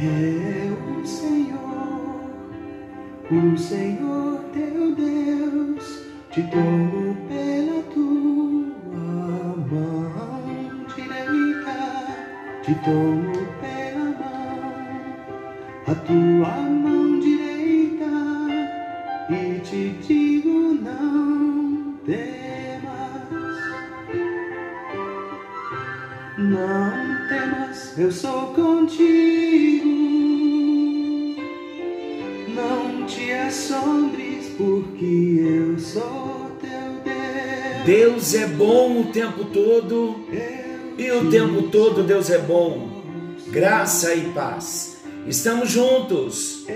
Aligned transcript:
é 0.00 0.70
o 0.70 1.04
Senhor, 1.04 2.30
o 3.32 3.58
Senhor 3.58 4.44
teu 4.52 4.94
Deus, 4.94 6.04
te 6.30 6.42
tomo 6.42 7.16
pela 7.26 7.82
tua 7.92 9.56
mão 9.70 10.86
direita, 10.94 11.78
te 12.62 12.74
tomo 12.84 13.32
pela 13.60 14.04
mão, 14.20 15.16
a 15.88 15.94
tua 15.94 16.62
mão 16.62 17.18
direita, 17.18 18.06
e 19.30 19.58
te 19.60 19.90
digo 20.06 20.78
não 20.80 21.94
temas, 22.06 23.58
não 26.38 27.28
temas, 27.28 27.98
eu 27.98 28.12
sou 28.12 28.54
contigo. 28.54 29.67
Porque 34.58 35.40
eu 35.40 35.78
sou 35.78 36.50
teu 36.60 37.00
Deus. 37.04 37.84
Deus 37.86 38.34
é 38.34 38.46
bom 38.48 39.02
o 39.02 39.04
tempo 39.06 39.44
todo 39.44 40.16
e 40.98 41.10
o 41.12 41.30
tempo 41.30 41.62
todo 41.70 42.02
Deus 42.02 42.28
é 42.28 42.38
bom. 42.38 42.98
Graça 43.46 44.12
e 44.14 44.32
paz. 44.32 44.98
Estamos 45.28 45.70
juntos 45.70 46.66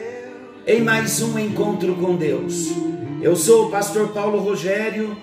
em 0.64 0.80
mais 0.80 1.20
um 1.20 1.36
encontro 1.36 1.96
com 1.96 2.14
Deus. 2.14 2.68
Eu 3.20 3.34
sou 3.34 3.66
o 3.66 3.70
pastor 3.70 4.08
Paulo 4.08 4.38
Rogério 4.38 5.16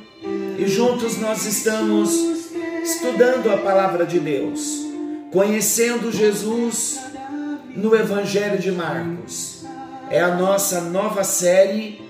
e 0.57 0.67
juntos 0.67 1.17
nós 1.17 1.45
estamos 1.45 2.11
estudando 2.83 3.49
a 3.51 3.57
palavra 3.57 4.05
de 4.05 4.19
Deus, 4.19 4.85
conhecendo 5.31 6.11
Jesus 6.11 6.99
no 7.73 7.95
Evangelho 7.95 8.59
de 8.59 8.71
Marcos. 8.71 9.63
É 10.09 10.19
a 10.19 10.35
nossa 10.35 10.81
nova 10.81 11.23
série 11.23 12.08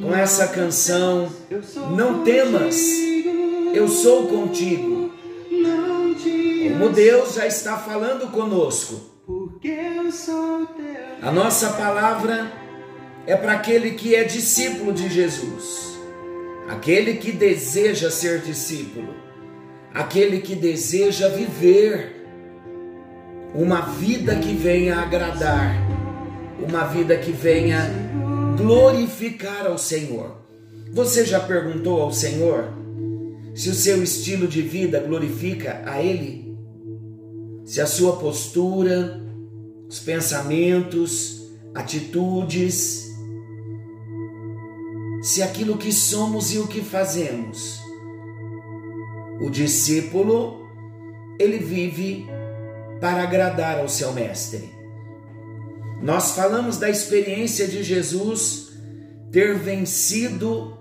com 0.00 0.14
essa 0.14 0.48
canção 0.48 1.30
Não 1.96 2.24
temas, 2.24 2.76
eu 3.74 3.88
sou 3.88 4.26
contigo. 4.28 5.10
Como 6.72 6.88
Deus 6.90 7.34
já 7.34 7.46
está 7.46 7.76
falando 7.76 8.30
conosco. 8.30 9.10
A 11.22 11.30
nossa 11.30 11.70
palavra 11.74 12.50
é 13.26 13.36
para 13.36 13.52
aquele 13.52 13.92
que 13.92 14.14
é 14.14 14.24
discípulo 14.24 14.92
de 14.92 15.08
Jesus, 15.08 15.98
aquele 16.68 17.14
que 17.14 17.30
deseja 17.30 18.10
ser 18.10 18.40
discípulo, 18.40 19.14
aquele 19.92 20.40
que 20.40 20.54
deseja 20.54 21.28
viver 21.28 22.16
uma 23.54 23.82
vida 23.82 24.36
que 24.36 24.54
venha 24.54 25.00
agradar, 25.00 25.76
uma 26.66 26.84
vida 26.84 27.16
que 27.16 27.32
venha 27.32 27.99
glorificar 28.60 29.66
ao 29.66 29.78
Senhor. 29.78 30.36
Você 30.92 31.24
já 31.24 31.40
perguntou 31.40 32.00
ao 32.00 32.12
Senhor 32.12 32.72
se 33.54 33.68
o 33.68 33.74
seu 33.74 34.02
estilo 34.02 34.46
de 34.46 34.62
vida 34.62 35.00
glorifica 35.00 35.82
a 35.86 36.02
Ele? 36.02 36.56
Se 37.64 37.80
a 37.80 37.86
sua 37.86 38.16
postura, 38.16 39.20
os 39.88 40.00
pensamentos, 40.00 41.42
atitudes, 41.74 43.10
se 45.22 45.42
aquilo 45.42 45.76
que 45.76 45.92
somos 45.92 46.52
e 46.52 46.58
o 46.58 46.66
que 46.66 46.80
fazemos. 46.80 47.80
O 49.40 49.50
discípulo, 49.50 50.66
ele 51.38 51.58
vive 51.58 52.26
para 53.00 53.22
agradar 53.22 53.78
ao 53.78 53.88
seu 53.88 54.12
mestre. 54.12 54.79
Nós 56.02 56.32
falamos 56.32 56.78
da 56.78 56.88
experiência 56.88 57.68
de 57.68 57.82
Jesus 57.82 58.70
ter 59.30 59.56
vencido 59.58 60.78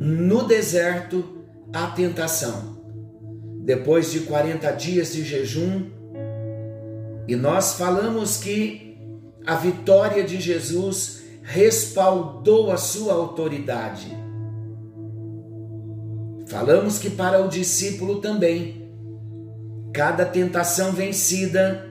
no 0.00 0.44
deserto 0.44 1.44
a 1.72 1.86
tentação. 1.88 2.76
Depois 3.64 4.10
de 4.10 4.20
40 4.20 4.70
dias 4.72 5.12
de 5.12 5.24
jejum, 5.24 5.90
e 7.28 7.34
nós 7.34 7.74
falamos 7.74 8.38
que 8.38 8.98
a 9.44 9.56
vitória 9.56 10.24
de 10.24 10.40
Jesus 10.40 11.22
respaldou 11.42 12.70
a 12.70 12.76
sua 12.76 13.14
autoridade. 13.14 14.16
Falamos 16.46 16.98
que 16.98 17.10
para 17.10 17.44
o 17.44 17.48
discípulo 17.48 18.20
também, 18.20 18.92
cada 19.92 20.24
tentação 20.24 20.92
vencida, 20.92 21.85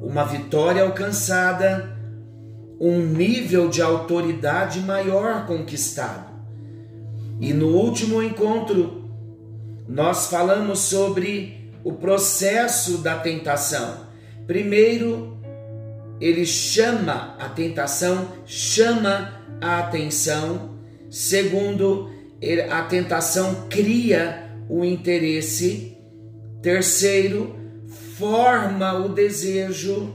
uma 0.00 0.24
vitória 0.24 0.82
alcançada, 0.82 1.96
um 2.80 3.00
nível 3.00 3.68
de 3.68 3.82
autoridade 3.82 4.80
maior 4.80 5.46
conquistado. 5.46 6.28
E 7.40 7.52
no 7.52 7.68
último 7.68 8.22
encontro, 8.22 9.08
nós 9.88 10.26
falamos 10.28 10.80
sobre 10.80 11.70
o 11.82 11.92
processo 11.92 12.98
da 12.98 13.18
tentação. 13.18 14.06
Primeiro, 14.46 15.38
ele 16.20 16.44
chama 16.44 17.36
a 17.38 17.48
tentação, 17.48 18.28
chama 18.44 19.40
a 19.60 19.78
atenção. 19.78 20.76
Segundo, 21.10 22.10
a 22.70 22.82
tentação 22.82 23.66
cria 23.68 24.50
o 24.68 24.84
interesse. 24.84 25.96
Terceiro, 26.60 27.56
forma 28.18 28.94
o 28.94 29.08
desejo. 29.08 30.12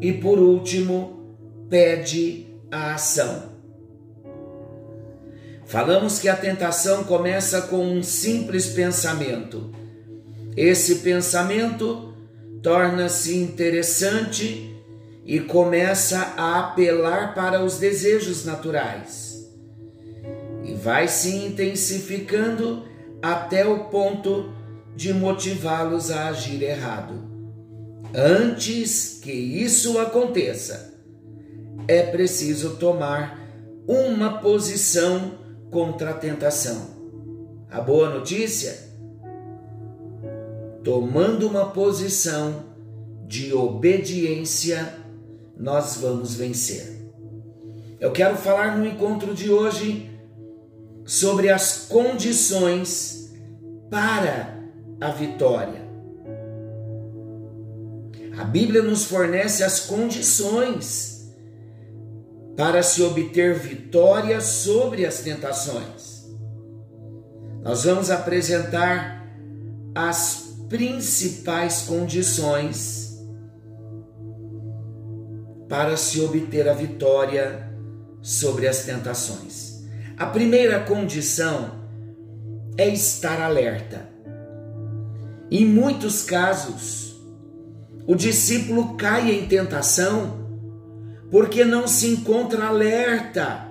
E 0.00 0.12
por 0.12 0.38
último, 0.38 1.36
pede 1.68 2.46
a 2.70 2.94
ação. 2.94 3.54
Falamos 5.66 6.18
que 6.18 6.28
a 6.28 6.36
tentação 6.36 7.04
começa 7.04 7.62
com 7.62 7.84
um 7.84 8.02
simples 8.02 8.66
pensamento. 8.68 9.70
Esse 10.56 10.96
pensamento 10.96 12.14
torna-se 12.62 13.36
interessante 13.36 14.74
e 15.24 15.40
começa 15.40 16.34
a 16.36 16.60
apelar 16.60 17.34
para 17.34 17.62
os 17.62 17.78
desejos 17.78 18.44
naturais. 18.44 19.50
E 20.64 20.74
vai 20.74 21.08
se 21.08 21.34
intensificando 21.34 22.84
até 23.20 23.66
o 23.66 23.84
ponto 23.84 24.52
de 24.96 25.12
motivá-los 25.12 26.10
a 26.10 26.28
agir 26.28 26.62
errado. 26.62 27.22
Antes 28.14 29.20
que 29.22 29.30
isso 29.30 29.98
aconteça, 29.98 30.94
é 31.86 32.02
preciso 32.02 32.76
tomar 32.76 33.38
uma 33.86 34.38
posição 34.38 35.38
contra 35.70 36.10
a 36.10 36.14
tentação. 36.14 36.96
A 37.70 37.80
boa 37.80 38.08
notícia? 38.08 38.86
Tomando 40.82 41.46
uma 41.46 41.66
posição 41.66 42.64
de 43.26 43.52
obediência, 43.52 44.94
nós 45.58 45.98
vamos 45.98 46.34
vencer. 46.34 46.96
Eu 48.00 48.12
quero 48.12 48.36
falar 48.36 48.78
no 48.78 48.86
encontro 48.86 49.34
de 49.34 49.50
hoje 49.50 50.10
sobre 51.04 51.50
as 51.50 51.86
condições 51.88 53.34
para 53.90 54.55
a 55.00 55.10
vitória. 55.10 55.86
A 58.38 58.44
Bíblia 58.44 58.82
nos 58.82 59.04
fornece 59.04 59.64
as 59.64 59.80
condições 59.80 61.32
para 62.56 62.82
se 62.82 63.02
obter 63.02 63.58
vitória 63.58 64.40
sobre 64.40 65.04
as 65.04 65.20
tentações. 65.20 66.26
Nós 67.62 67.84
vamos 67.84 68.10
apresentar 68.10 69.26
as 69.94 70.54
principais 70.68 71.82
condições 71.82 73.18
para 75.68 75.96
se 75.96 76.20
obter 76.20 76.68
a 76.68 76.74
vitória 76.74 77.70
sobre 78.22 78.68
as 78.68 78.84
tentações. 78.84 79.84
A 80.16 80.26
primeira 80.26 80.80
condição 80.80 81.86
é 82.76 82.88
estar 82.88 83.40
alerta. 83.40 84.15
Em 85.50 85.64
muitos 85.64 86.22
casos, 86.22 87.16
o 88.06 88.14
discípulo 88.14 88.96
cai 88.96 89.30
em 89.30 89.46
tentação 89.46 90.46
porque 91.30 91.64
não 91.64 91.86
se 91.86 92.08
encontra 92.08 92.66
alerta 92.66 93.68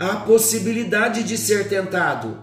à 0.00 0.16
possibilidade 0.16 1.22
de 1.22 1.36
ser 1.36 1.68
tentado. 1.68 2.38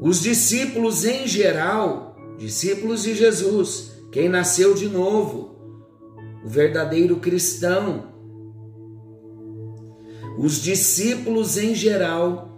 Os 0.00 0.20
discípulos 0.20 1.04
em 1.04 1.26
geral, 1.26 2.16
discípulos 2.38 3.02
de 3.02 3.14
Jesus, 3.14 3.92
quem 4.10 4.28
nasceu 4.28 4.74
de 4.74 4.88
novo, 4.88 5.56
o 6.44 6.48
verdadeiro 6.48 7.16
cristão, 7.16 8.08
os 10.38 10.62
discípulos 10.62 11.58
em 11.58 11.74
geral 11.74 12.48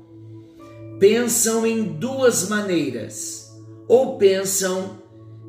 pensam 1.00 1.66
em 1.66 1.82
duas 1.82 2.48
maneiras, 2.48 3.41
ou 3.88 4.16
pensam 4.16 5.02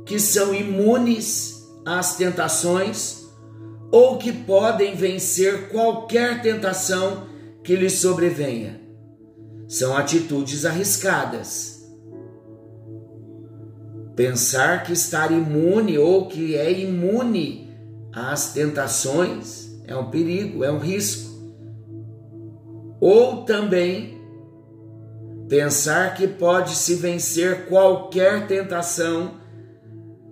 que 0.05 0.19
são 0.19 0.53
imunes 0.53 1.63
às 1.85 2.15
tentações 2.15 3.23
ou 3.91 4.17
que 4.17 4.31
podem 4.31 4.95
vencer 4.95 5.69
qualquer 5.69 6.41
tentação 6.41 7.27
que 7.63 7.75
lhes 7.75 7.93
sobrevenha. 7.93 8.81
São 9.67 9.95
atitudes 9.95 10.65
arriscadas. 10.65 11.83
Pensar 14.15 14.83
que 14.83 14.93
estar 14.93 15.31
imune 15.31 15.97
ou 15.97 16.27
que 16.27 16.55
é 16.55 16.71
imune 16.71 17.71
às 18.11 18.53
tentações 18.53 19.63
é 19.85 19.95
um 19.95 20.09
perigo, 20.09 20.63
é 20.63 20.71
um 20.71 20.79
risco. 20.79 21.31
Ou 22.99 23.43
também 23.43 24.12
pensar 25.47 26.15
que 26.15 26.27
pode 26.27 26.75
se 26.75 26.95
vencer 26.95 27.65
qualquer 27.65 28.47
tentação 28.47 29.39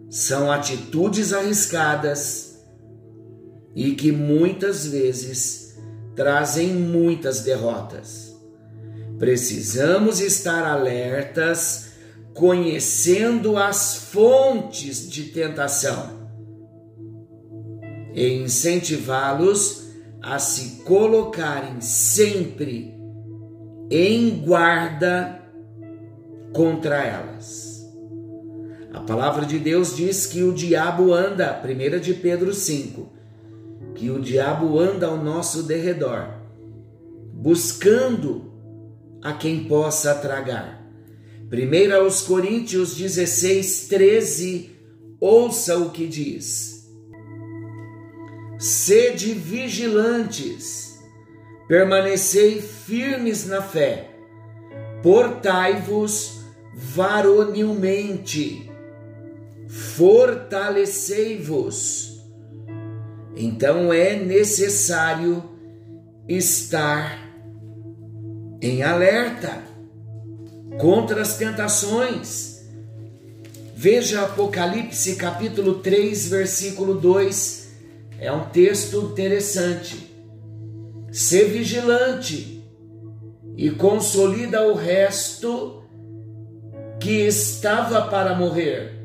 são 0.10 0.52
atitudes 0.52 1.32
arriscadas 1.32 2.60
e 3.74 3.92
que 3.94 4.12
muitas 4.12 4.86
vezes 4.86 5.78
trazem 6.16 6.68
muitas 6.74 7.42
derrotas. 7.42 8.36
Precisamos 9.18 10.20
estar 10.20 10.66
alertas, 10.66 11.92
conhecendo 12.34 13.58
as 13.58 13.96
fontes 13.96 15.10
de 15.10 15.26
tentação 15.26 16.22
e 18.14 18.34
incentivá-los 18.34 19.88
a 20.22 20.40
se 20.40 20.84
colocarem 20.84 21.80
sempre 21.82 23.01
em 23.92 24.40
guarda 24.40 25.44
contra 26.54 27.04
elas. 27.04 27.86
A 28.94 29.02
palavra 29.02 29.46
de 29.46 29.60
Deus 29.60 29.96
diz 29.96 30.26
que 30.26 30.44
o 30.44 30.54
diabo 30.54 31.14
anda, 31.14 31.62
1 31.62 32.00
de 32.00 32.14
Pedro 32.14 32.54
5, 32.54 33.12
que 33.94 34.10
o 34.10 34.20
diabo 34.20 34.80
anda 34.80 35.08
ao 35.08 35.18
nosso 35.18 35.64
derredor, 35.64 36.26
buscando 37.34 38.52
a 39.22 39.34
quem 39.34 39.66
possa 39.66 40.16
tragar. 40.16 40.82
1 41.52 41.96
aos 41.96 42.22
Coríntios 42.22 42.96
16, 42.96 43.88
13, 43.90 44.70
ouça 45.20 45.78
o 45.78 45.90
que 45.90 46.08
diz. 46.08 46.90
Sede 48.58 49.34
vigilantes, 49.34 50.91
permanecei 51.72 52.62
firmes 52.62 53.48
na 53.48 53.62
fé, 53.62 54.10
portai-vos 55.02 56.42
varonilmente 56.76 58.70
fortalecei-vos. 59.70 62.20
Então 63.38 63.94
é 63.94 64.18
necessário 64.18 65.42
estar 66.28 67.26
em 68.62 68.84
alerta 68.84 69.64
contra 70.78 71.22
as 71.22 71.38
tentações. 71.38 72.66
Veja 73.74 74.24
Apocalipse 74.24 75.16
capítulo 75.16 75.76
3, 75.76 76.28
versículo 76.28 76.96
2. 76.96 77.70
É 78.20 78.30
um 78.30 78.50
texto 78.50 79.14
interessante. 79.14 80.11
Ser 81.12 81.46
vigilante 81.46 82.64
e 83.58 83.70
consolida 83.70 84.66
o 84.68 84.74
resto 84.74 85.84
que 87.00 87.28
estava 87.28 88.04
para 88.04 88.34
morrer 88.34 89.02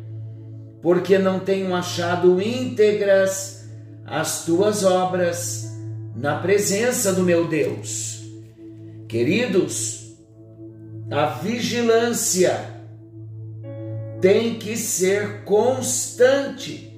porque 0.87 1.19
não 1.19 1.41
tenho 1.41 1.75
achado 1.75 2.41
íntegras 2.41 3.69
as 4.07 4.45
tuas 4.45 4.85
obras 4.85 5.77
na 6.15 6.39
presença 6.39 7.13
do 7.13 7.25
meu 7.25 7.49
Deus. 7.49 8.23
Queridos, 9.09 10.17
a 11.11 11.27
vigilância 11.27 12.57
tem 14.21 14.61
que 14.61 14.77
ser 14.77 15.43
constante 15.43 16.97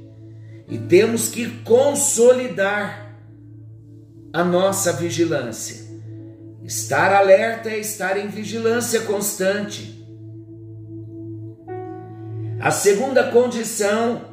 e 0.69 0.77
temos 0.77 1.31
que 1.31 1.49
consolidar 1.63 3.08
a 4.33 4.45
nossa 4.45 4.93
vigilância. 4.93 5.87
Estar 6.63 7.15
alerta 7.15 7.71
é 7.71 7.79
estar 7.79 8.17
em 8.19 8.29
vigilância 8.29 9.01
constante. 9.03 10.07
A 12.61 12.71
segunda 12.71 13.31
condição 13.31 14.29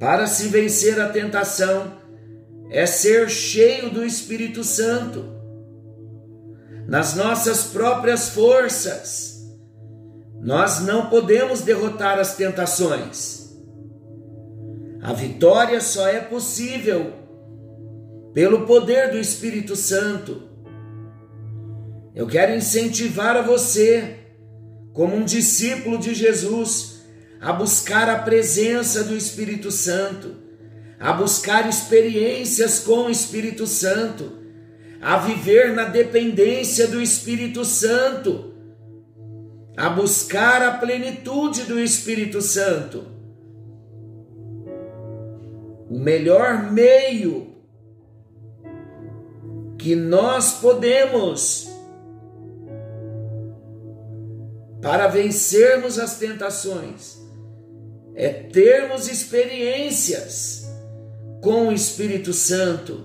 para 0.00 0.26
se 0.26 0.48
vencer 0.48 1.00
a 1.00 1.08
tentação 1.08 1.92
é 2.70 2.84
ser 2.84 3.28
cheio 3.30 3.90
do 3.90 4.04
Espírito 4.04 4.64
Santo. 4.64 5.36
Nas 6.88 7.14
nossas 7.14 7.64
próprias 7.64 8.30
forças, 8.30 9.36
nós 10.40 10.80
não 10.80 11.08
podemos 11.08 11.60
derrotar 11.60 12.18
as 12.18 12.36
tentações. 12.36 13.56
A 15.02 15.12
vitória 15.12 15.80
só 15.80 16.08
é 16.08 16.20
possível 16.20 17.25
pelo 18.36 18.66
poder 18.66 19.12
do 19.12 19.18
Espírito 19.18 19.74
Santo. 19.74 20.42
Eu 22.14 22.26
quero 22.26 22.54
incentivar 22.54 23.34
a 23.34 23.40
você 23.40 24.16
como 24.92 25.16
um 25.16 25.24
discípulo 25.24 25.96
de 25.96 26.12
Jesus, 26.12 27.00
a 27.40 27.50
buscar 27.50 28.10
a 28.10 28.18
presença 28.18 29.02
do 29.04 29.16
Espírito 29.16 29.70
Santo, 29.70 30.34
a 31.00 31.14
buscar 31.14 31.66
experiências 31.66 32.78
com 32.78 33.06
o 33.06 33.10
Espírito 33.10 33.66
Santo, 33.66 34.30
a 35.00 35.16
viver 35.16 35.72
na 35.72 35.84
dependência 35.84 36.86
do 36.88 37.00
Espírito 37.00 37.64
Santo, 37.64 38.52
a 39.78 39.88
buscar 39.88 40.60
a 40.60 40.76
plenitude 40.76 41.62
do 41.62 41.80
Espírito 41.80 42.42
Santo. 42.42 43.02
O 45.88 45.98
melhor 45.98 46.70
meio 46.70 47.45
que 49.86 49.94
nós 49.94 50.54
podemos 50.54 51.68
para 54.82 55.06
vencermos 55.06 55.96
as 55.96 56.18
tentações 56.18 57.16
é 58.12 58.30
termos 58.30 59.06
experiências 59.06 60.68
com 61.40 61.68
o 61.68 61.72
Espírito 61.72 62.32
Santo. 62.32 63.04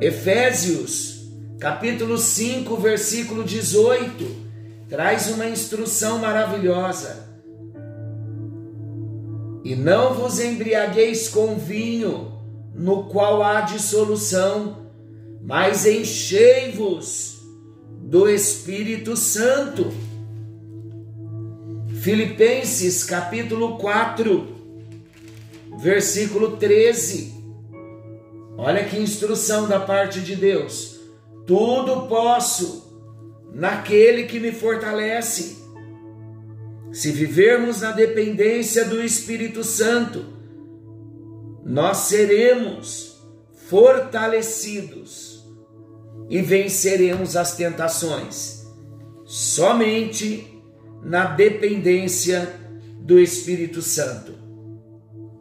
Efésios, 0.00 1.30
capítulo 1.60 2.16
5, 2.16 2.74
versículo 2.78 3.44
18, 3.44 4.24
traz 4.88 5.30
uma 5.30 5.44
instrução 5.44 6.20
maravilhosa. 6.20 7.28
E 9.62 9.76
não 9.76 10.14
vos 10.14 10.40
embriagueis 10.40 11.28
com 11.28 11.58
vinho, 11.58 12.32
no 12.74 13.10
qual 13.10 13.42
há 13.42 13.60
dissolução, 13.60 14.85
mas 15.46 15.86
enchei-vos 15.86 17.40
do 18.02 18.28
Espírito 18.28 19.16
Santo. 19.16 19.92
Filipenses 22.02 23.04
capítulo 23.04 23.78
4, 23.78 24.44
versículo 25.78 26.56
13. 26.56 27.32
Olha 28.58 28.84
que 28.84 28.98
instrução 28.98 29.68
da 29.68 29.78
parte 29.78 30.20
de 30.20 30.34
Deus. 30.34 30.98
Tudo 31.46 32.08
posso 32.08 32.84
naquele 33.54 34.24
que 34.24 34.40
me 34.40 34.50
fortalece. 34.50 35.58
Se 36.90 37.12
vivermos 37.12 37.82
na 37.82 37.92
dependência 37.92 38.84
do 38.84 39.00
Espírito 39.00 39.62
Santo, 39.62 40.24
nós 41.64 41.98
seremos 41.98 43.20
fortalecidos 43.68 45.25
e 46.28 46.42
venceremos 46.42 47.36
as 47.36 47.56
tentações 47.56 48.66
somente 49.24 50.46
na 51.02 51.26
dependência 51.26 52.48
do 53.00 53.18
Espírito 53.18 53.82
Santo. 53.82 54.34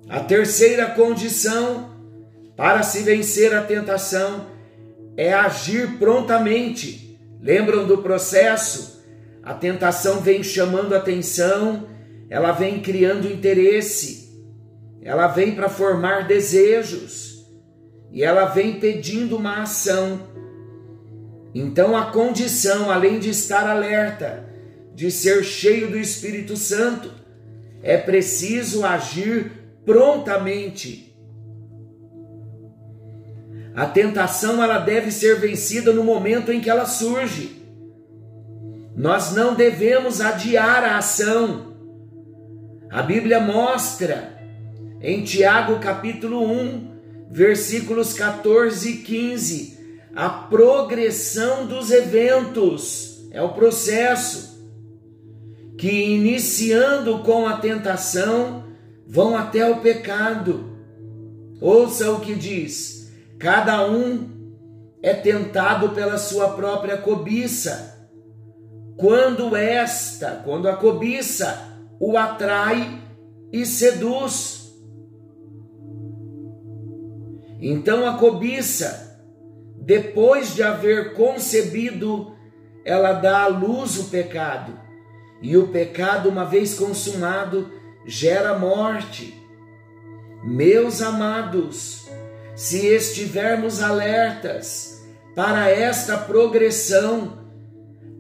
A 0.10 0.20
terceira 0.20 0.88
condição 0.88 1.96
para 2.56 2.84
se 2.84 3.02
vencer 3.02 3.54
a 3.54 3.62
tentação 3.62 4.48
é 5.18 5.34
agir 5.34 5.98
prontamente. 5.98 7.20
Lembram 7.42 7.86
do 7.86 8.00
processo? 8.00 9.04
A 9.44 9.54
tentação 9.54 10.22
vem 10.22 10.44
chamando 10.44 10.96
atenção, 10.96 11.88
ela 12.30 12.52
vem 12.52 12.82
criando 12.82 13.32
interesse, 13.32 14.44
ela 15.02 15.28
vem 15.28 15.54
para 15.54 15.70
formar 15.70 16.28
desejos 16.28 17.46
e 18.12 18.24
ela 18.24 18.46
vem 18.46 18.80
pedindo 18.80 19.38
uma 19.38 19.62
ação. 19.62 20.20
Então, 21.58 21.96
a 21.96 22.12
condição, 22.12 22.92
além 22.92 23.18
de 23.18 23.30
estar 23.30 23.66
alerta, 23.66 24.46
de 24.94 25.10
ser 25.10 25.42
cheio 25.42 25.90
do 25.90 25.98
Espírito 25.98 26.58
Santo, 26.58 27.10
é 27.82 27.96
preciso 27.98 28.86
agir 28.86 29.54
prontamente. 29.86 31.16
A 33.74 33.86
tentação 33.86 34.62
ela 34.62 34.80
deve 34.80 35.12
ser 35.12 35.40
vencida 35.40 35.94
no 35.94 36.04
momento 36.04 36.52
em 36.52 36.60
que 36.60 36.70
ela 36.70 36.86
surge. 36.86 37.64
Nós 38.94 39.34
não 39.34 39.56
devemos 39.56 40.20
adiar 40.20 40.84
a 40.84 40.98
ação. 40.98 41.74
A 42.90 43.02
Bíblia 43.02 43.40
mostra 43.40 44.38
em 45.00 45.24
Tiago 45.24 45.80
capítulo 45.80 46.44
1, 46.52 47.28
versículos 47.32 48.14
14 48.14 48.90
e 48.90 48.98
15, 48.98 49.75
a 50.16 50.30
progressão 50.30 51.66
dos 51.68 51.92
eventos, 51.92 53.28
é 53.32 53.42
o 53.42 53.50
processo 53.50 54.56
que 55.78 55.92
iniciando 55.92 57.20
com 57.20 57.46
a 57.48 57.58
tentação 57.58 58.64
vão 59.06 59.36
até 59.36 59.70
o 59.70 59.82
pecado. 59.82 60.72
Ouça 61.60 62.12
o 62.12 62.22
que 62.22 62.34
diz: 62.34 63.12
cada 63.38 63.86
um 63.90 64.30
é 65.04 65.14
tentado 65.14 65.90
pela 65.90 66.18
sua 66.18 66.50
própria 66.50 66.98
cobiça. 66.98 67.94
Quando 68.98 69.56
esta, 69.56 70.42
quando 70.46 70.70
a 70.70 70.78
cobiça 70.78 71.76
o 72.00 72.18
atrai 72.18 73.02
e 73.52 73.66
seduz. 73.66 74.74
Então 77.60 78.08
a 78.08 78.18
cobiça, 78.18 79.05
depois 79.86 80.56
de 80.56 80.64
haver 80.64 81.14
concebido, 81.14 82.36
ela 82.84 83.14
dá 83.14 83.44
à 83.44 83.48
luz 83.48 84.00
o 84.00 84.06
pecado. 84.06 84.80
E 85.44 85.56
o 85.56 85.68
pecado, 85.68 86.28
uma 86.28 86.44
vez 86.44 86.74
consumado, 86.74 87.72
gera 88.04 88.58
morte. 88.58 89.40
Meus 90.44 91.04
amados, 91.04 92.10
se 92.56 92.88
estivermos 92.88 93.80
alertas 93.80 95.06
para 95.36 95.70
esta 95.70 96.18
progressão, 96.18 97.46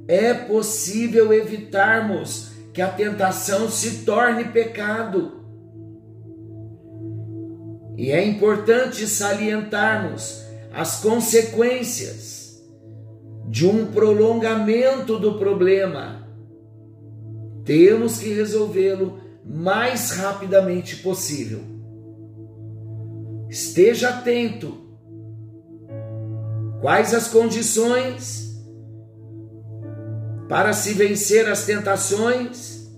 é 0.07 0.35
possível 0.35 1.33
evitarmos 1.33 2.51
que 2.73 2.81
a 2.81 2.89
tentação 2.89 3.71
se 3.71 4.05
torne 4.05 4.45
pecado. 4.45 5.43
E 7.97 8.11
é 8.11 8.23
importante 8.23 9.07
salientarmos 9.07 10.44
as 10.75 10.99
consequências 10.99 12.61
de 13.47 13.65
um 13.65 13.93
prolongamento 13.93 15.17
do 15.17 15.39
problema. 15.39 16.27
Temos 17.63 18.19
que 18.19 18.33
resolvê-lo 18.33 19.17
mais 19.45 20.11
rapidamente 20.11 20.97
possível. 20.97 21.61
Esteja 23.49 24.09
atento. 24.09 24.77
Quais 26.81 27.13
as 27.13 27.29
condições 27.29 28.61
para 30.49 30.73
se 30.73 30.93
vencer 30.93 31.47
as 31.49 31.65
tentações? 31.65 32.91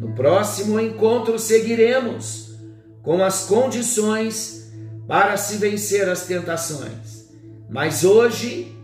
No 0.00 0.16
próximo 0.16 0.80
encontro 0.80 1.38
seguiremos 1.38 2.56
com 3.02 3.22
as 3.22 3.44
condições 3.44 4.57
para 5.08 5.38
se 5.38 5.56
vencer 5.56 6.06
as 6.06 6.26
tentações. 6.26 7.30
Mas 7.68 8.04
hoje 8.04 8.76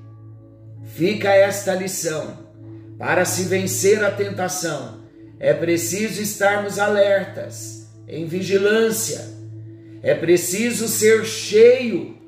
fica 0.83 1.31
esta 1.31 1.75
lição: 1.75 2.39
para 2.99 3.27
se 3.27 3.45
vencer 3.45 4.03
a 4.03 4.11
tentação, 4.11 5.05
é 5.39 5.53
preciso 5.53 6.23
estarmos 6.23 6.79
alertas, 6.79 7.87
em 8.09 8.27
vigilância. 8.27 9.35
É 10.03 10.15
preciso 10.15 10.89
ser 10.89 11.25
cheio 11.25 12.19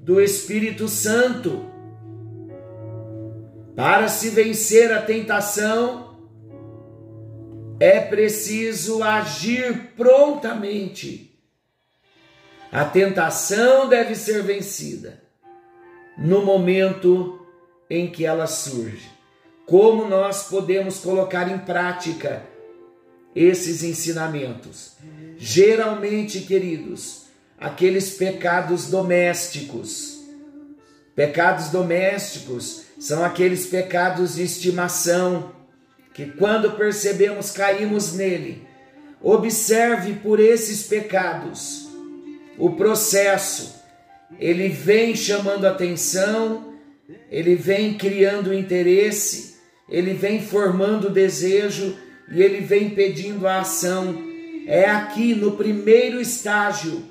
do 0.00 0.20
Espírito 0.20 0.88
Santo. 0.88 1.66
Para 3.74 4.08
se 4.08 4.30
vencer 4.30 4.90
a 4.92 5.02
tentação, 5.02 6.16
é 7.78 8.00
preciso 8.00 9.02
agir 9.02 9.92
prontamente. 9.94 11.27
A 12.70 12.84
tentação 12.84 13.88
deve 13.88 14.14
ser 14.14 14.42
vencida 14.42 15.22
no 16.18 16.44
momento 16.44 17.46
em 17.88 18.10
que 18.10 18.26
ela 18.26 18.46
surge. 18.46 19.08
Como 19.64 20.06
nós 20.06 20.48
podemos 20.48 20.98
colocar 20.98 21.50
em 21.50 21.58
prática 21.58 22.42
esses 23.34 23.82
ensinamentos? 23.82 24.92
Geralmente, 25.38 26.40
queridos, 26.40 27.28
aqueles 27.58 28.10
pecados 28.10 28.90
domésticos. 28.90 30.18
Pecados 31.14 31.70
domésticos 31.70 32.82
são 32.98 33.24
aqueles 33.24 33.66
pecados 33.66 34.34
de 34.34 34.42
estimação 34.42 35.52
que, 36.12 36.26
quando 36.26 36.72
percebemos, 36.72 37.50
caímos 37.50 38.12
nele. 38.12 38.66
Observe 39.22 40.14
por 40.14 40.38
esses 40.38 40.82
pecados 40.82 41.87
o 42.58 42.72
processo. 42.72 43.82
Ele 44.38 44.68
vem 44.68 45.14
chamando 45.14 45.66
atenção, 45.66 46.74
ele 47.30 47.54
vem 47.54 47.94
criando 47.94 48.52
interesse, 48.52 49.56
ele 49.88 50.12
vem 50.12 50.42
formando 50.42 51.08
desejo 51.08 51.96
e 52.30 52.42
ele 52.42 52.60
vem 52.60 52.90
pedindo 52.90 53.46
a 53.46 53.60
ação. 53.60 54.22
É 54.66 54.84
aqui 54.84 55.34
no 55.34 55.52
primeiro 55.52 56.20
estágio, 56.20 57.02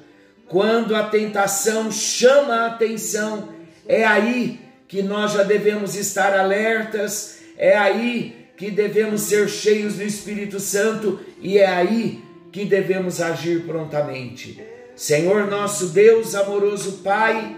quando 0.48 0.96
a 0.96 1.04
tentação 1.04 1.92
chama 1.92 2.54
a 2.54 2.68
atenção, 2.68 3.50
é 3.88 4.06
aí 4.06 4.60
que 4.88 5.02
nós 5.02 5.34
já 5.34 5.44
devemos 5.44 5.96
estar 5.96 6.38
alertas, 6.38 7.40
é 7.58 7.76
aí 7.76 8.36
que 8.56 8.70
devemos 8.70 9.22
ser 9.22 9.50
cheios 9.50 9.96
do 9.96 10.04
Espírito 10.04 10.60
Santo 10.60 11.20
e 11.42 11.58
é 11.58 11.68
aí 11.68 12.24
que 12.52 12.64
devemos 12.64 13.22
agir 13.22 13.64
prontamente. 13.64 14.77
Senhor 14.98 15.46
nosso 15.46 15.90
Deus, 15.90 16.34
amoroso 16.34 17.04
Pai, 17.04 17.56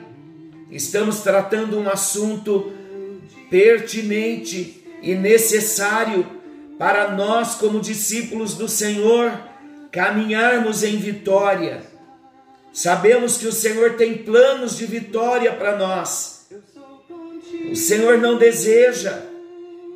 estamos 0.70 1.22
tratando 1.22 1.80
um 1.80 1.90
assunto 1.90 2.74
pertinente 3.50 4.84
e 5.02 5.16
necessário 5.16 6.28
para 6.78 7.12
nós, 7.12 7.56
como 7.56 7.80
discípulos 7.80 8.56
do 8.56 8.68
Senhor, 8.68 9.32
caminharmos 9.90 10.84
em 10.84 10.98
vitória. 10.98 11.82
Sabemos 12.74 13.38
que 13.38 13.48
o 13.48 13.54
Senhor 13.54 13.94
tem 13.94 14.18
planos 14.18 14.78
de 14.78 14.86
vitória 14.86 15.54
para 15.54 15.78
nós. 15.78 16.46
O 17.72 17.76
Senhor 17.76 18.18
não 18.18 18.38
deseja 18.38 19.18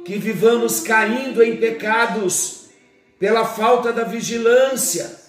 que 0.06 0.18
vivamos 0.18 0.80
caindo 0.80 1.44
em 1.44 1.58
pecados 1.58 2.68
pela 3.20 3.44
falta 3.44 3.92
da 3.92 4.06
vigilância, 4.06 5.23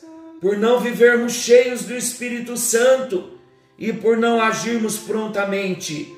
por 0.44 0.58
não 0.58 0.78
vivermos 0.78 1.32
cheios 1.32 1.84
do 1.84 1.96
Espírito 1.96 2.54
Santo 2.54 3.30
e 3.78 3.94
por 3.94 4.18
não 4.18 4.38
agirmos 4.38 4.98
prontamente. 4.98 6.14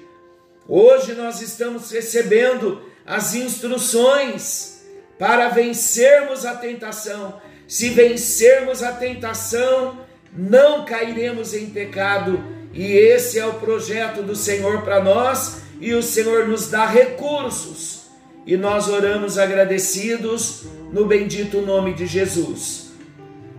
Hoje 0.66 1.12
nós 1.12 1.40
estamos 1.40 1.92
recebendo 1.92 2.82
as 3.06 3.36
instruções 3.36 4.84
para 5.16 5.48
vencermos 5.50 6.44
a 6.44 6.56
tentação. 6.56 7.40
Se 7.68 7.90
vencermos 7.90 8.82
a 8.82 8.90
tentação, 8.90 10.00
não 10.36 10.84
cairemos 10.84 11.54
em 11.54 11.70
pecado. 11.70 12.44
E 12.72 12.96
esse 12.96 13.38
é 13.38 13.46
o 13.46 13.60
projeto 13.60 14.24
do 14.24 14.34
Senhor 14.34 14.82
para 14.82 15.00
nós, 15.00 15.58
e 15.80 15.94
o 15.94 16.02
Senhor 16.02 16.48
nos 16.48 16.68
dá 16.68 16.84
recursos. 16.84 18.08
E 18.44 18.56
nós 18.56 18.88
oramos 18.88 19.38
agradecidos 19.38 20.62
no 20.92 21.06
bendito 21.06 21.60
nome 21.60 21.94
de 21.94 22.08
Jesus. 22.08 22.85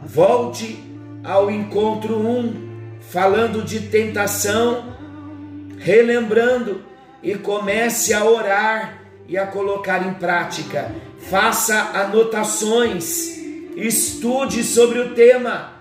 Volte 0.05 0.83
ao 1.23 1.51
encontro 1.51 2.17
1, 2.17 2.39
um, 2.39 2.67
falando 3.09 3.63
de 3.63 3.81
tentação, 3.81 4.95
relembrando 5.77 6.83
e 7.21 7.35
comece 7.35 8.13
a 8.13 8.23
orar 8.23 9.01
e 9.27 9.37
a 9.37 9.45
colocar 9.45 10.07
em 10.07 10.13
prática. 10.13 10.91
Faça 11.29 11.91
anotações, 11.93 13.37
estude 13.75 14.63
sobre 14.63 14.99
o 14.99 15.13
tema, 15.13 15.73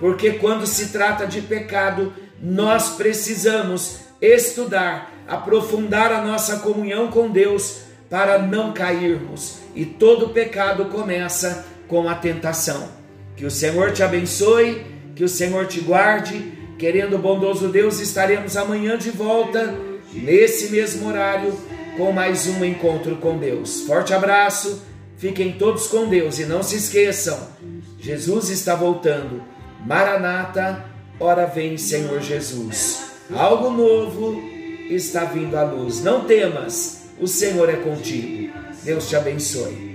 porque 0.00 0.32
quando 0.32 0.66
se 0.66 0.88
trata 0.88 1.26
de 1.26 1.42
pecado, 1.42 2.12
nós 2.40 2.96
precisamos 2.96 4.00
estudar, 4.20 5.12
aprofundar 5.28 6.12
a 6.12 6.22
nossa 6.22 6.60
comunhão 6.60 7.08
com 7.08 7.28
Deus 7.28 7.82
para 8.08 8.38
não 8.38 8.72
cairmos. 8.72 9.58
E 9.74 9.84
todo 9.84 10.30
pecado 10.30 10.86
começa 10.86 11.66
com 11.88 12.08
a 12.08 12.14
tentação. 12.14 13.01
Que 13.36 13.44
o 13.44 13.50
Senhor 13.50 13.92
te 13.92 14.02
abençoe, 14.02 14.84
que 15.14 15.24
o 15.24 15.28
Senhor 15.28 15.66
te 15.66 15.80
guarde. 15.80 16.60
Querendo 16.78 17.16
o 17.16 17.18
bondoso 17.18 17.68
Deus, 17.68 18.00
estaremos 18.00 18.56
amanhã 18.56 18.98
de 18.98 19.10
volta, 19.10 19.74
nesse 20.12 20.70
mesmo 20.70 21.08
horário 21.08 21.54
com 21.96 22.10
mais 22.10 22.46
um 22.46 22.64
encontro 22.64 23.16
com 23.16 23.38
Deus. 23.38 23.82
Forte 23.82 24.12
abraço, 24.12 24.82
Fiquem 25.22 25.52
todos 25.52 25.86
com 25.86 26.08
Deus 26.08 26.40
e 26.40 26.46
não 26.46 26.64
se 26.64 26.74
esqueçam: 26.74 27.38
Jesus 28.00 28.48
está 28.48 28.74
voltando. 28.74 29.40
Maranata, 29.86 30.84
ora 31.20 31.46
vem, 31.46 31.78
Senhor 31.78 32.20
Jesus. 32.20 33.04
Algo 33.32 33.70
novo 33.70 34.42
está 34.90 35.24
vindo 35.24 35.56
à 35.56 35.62
luz. 35.62 36.02
Não 36.02 36.24
temas, 36.24 37.04
o 37.20 37.28
Senhor 37.28 37.68
é 37.68 37.76
contigo. 37.76 38.52
Deus 38.82 39.08
te 39.08 39.14
abençoe. 39.14 39.91